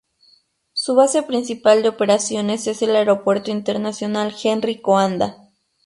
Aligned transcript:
Su 0.73 0.95
base 0.95 1.21
principal 1.21 1.83
de 1.83 1.89
operaciones 1.89 2.65
es 2.65 2.81
el 2.81 2.95
Aeropuerto 2.95 3.51
Internacional 3.51 4.35
Henri 4.43 4.81
Coandă. 4.81 5.37